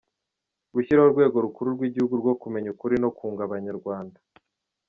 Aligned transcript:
–Gushyiraho 0.73 1.07
urwego 1.09 1.35
rukuru 1.45 1.67
rw’igihugu 1.75 2.13
rwo 2.21 2.33
kumenya 2.41 2.67
ukuri 2.73 2.95
no 3.03 3.09
kwunga 3.15 3.41
Abanyarwanda 3.47 4.19